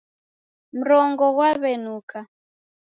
[0.77, 2.19] Mrongo ghwaw'enuka